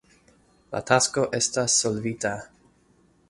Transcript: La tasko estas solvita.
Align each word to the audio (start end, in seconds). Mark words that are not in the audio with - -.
La 0.75 0.81
tasko 0.91 1.25
estas 1.39 1.77
solvita. 1.83 2.35